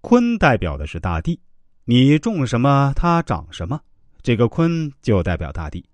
[0.00, 1.38] 坤代表的是大地，
[1.84, 3.78] 你种什么，它长什么，
[4.22, 5.84] 这个坤就代表大地。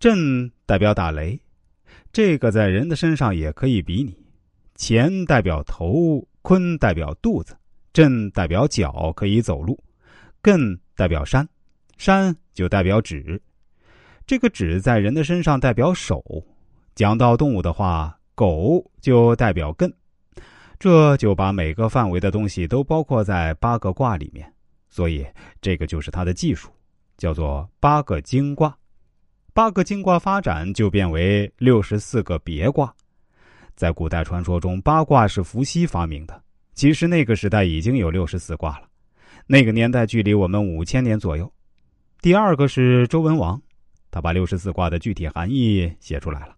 [0.00, 1.38] 震代表打雷，
[2.12, 4.16] 这个在人的身上也可以比拟。
[4.76, 7.56] 乾代表头，坤代表肚子，
[7.92, 9.78] 震代表脚，可以走路。
[10.42, 11.46] 艮代表山，
[11.98, 13.40] 山就代表指。
[14.26, 16.24] 这个指在人的身上代表手。
[16.94, 19.92] 讲到动物的话，狗就代表艮。
[20.80, 24.50] 这就把每个范围的东西都包括在八个卦里面，
[24.88, 25.26] 所以
[25.60, 26.70] 这个就是它的技术，
[27.18, 28.74] 叫做八个经卦。
[29.52, 32.90] 八个经卦发展就变为六十四个别卦。
[33.74, 36.42] 在古代传说中，八卦是伏羲发明的，
[36.74, 38.88] 其实那个时代已经有六十四卦了。
[39.46, 41.52] 那个年代距离我们五千年左右。
[42.22, 43.60] 第二个是周文王，
[44.10, 46.56] 他把六十四卦的具体含义写出来了。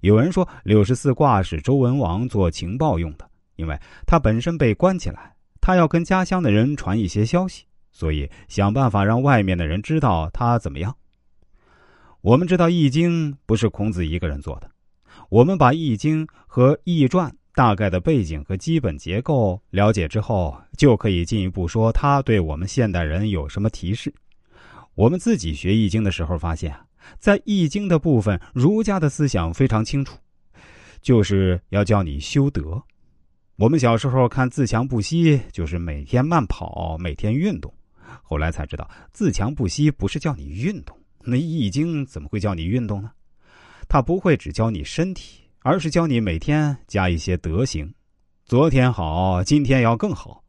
[0.00, 3.28] 有人说，六十四卦是周文王做情报用的。
[3.62, 10.92] 因为他本身被关起来，他要跟家乡的人传一些消息，所以想办法让外面的人知道他怎么样。
[12.22, 14.68] 我们知道《易经》不是孔子一个人做的，
[15.28, 24.12] 我们把《易经》和《易传》大概的背景和基本结构了解之后，就可以进一步说他对我们现代人有什么提示。
[24.94, 26.74] 我们自己学《易经》的时候发现，
[27.20, 30.18] 在《易经》的部分，儒家的思想非常清楚，
[31.00, 32.82] 就是要教你修德。
[33.56, 37.72] 我们小时候看“自强不息”，就是每天慢跑，每天运动。
[38.22, 40.98] 后来才知道，“自强不息”不是叫你运动。
[41.20, 43.10] 那《易经》怎么会叫你运动呢？
[43.88, 47.92] 它不会只教你身体，而是教你每天加一些德行。
[48.46, 50.42] 昨天好，今天要更好。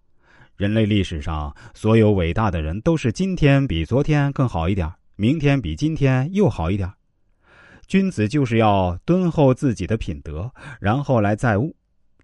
[0.56, 6.90] 人类历史上所有伟大的人，都是今天比昨天更好一点，明天比今天又好一点。
[7.86, 11.76] 君子就是要敦厚自己的品德，然后来载物。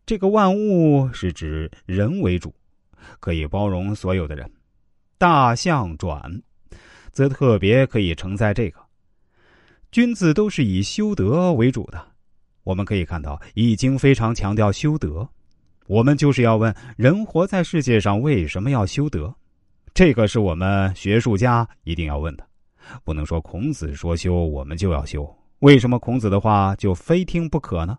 [0.09, 2.52] 这个万物是指人为主，
[3.19, 4.52] 可以包容所有的人。
[5.19, 6.41] 大象转，
[7.11, 8.80] 则特别可以承载这个。
[9.91, 12.03] 君子都是以修德为主的。
[12.64, 15.30] 我们可以看到，《易经》非常强调修德。
[15.86, 19.31] 我们就是要问：人活在世界上，为什么要修德？
[19.93, 22.43] 这个是我们学术家一定要问的。
[23.03, 25.31] 不能说孔子说修，我们就要修。
[25.59, 27.95] 为什么孔子的话就非听不可呢？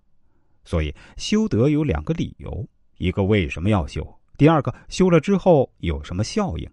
[0.64, 2.66] 所以修德有两个理由：
[2.98, 4.02] 一个为什么要修；
[4.36, 6.68] 第二个修了之后有什么效应。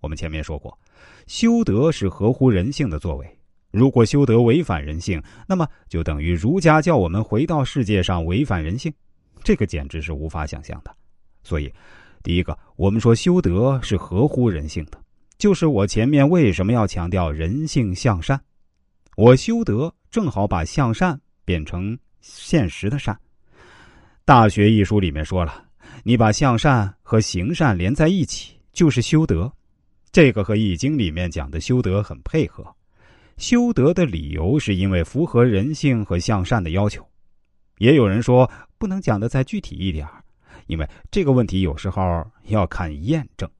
[0.00, 0.78] 我们前面说过，
[1.26, 3.38] 修德是合乎人性的作为。
[3.70, 8.92] 如果修德违反人性，那么就等于儒家叫我们回到世界上违反人性，
[9.42, 10.94] 这个简直是无法想象的。
[11.42, 11.72] 所以，
[12.22, 14.98] 第一个，我们说修德是合乎人性的，
[15.38, 18.38] 就是我前面为什么要强调人性向善？
[19.16, 21.98] 我修德正好把向善变成。
[22.26, 23.14] 现实的善，
[24.24, 25.62] 《大学》一书里面说了，
[26.04, 29.52] 你把向善和行善连在一起，就是修德。
[30.10, 32.64] 这个和《易经》里面讲的修德很配合。
[33.36, 37.06] 修德的理由是因为符合人性和向善的要求。
[37.76, 40.08] 也有人说不能讲的再具体一点
[40.66, 43.50] 因为这个问题有时候要看验证。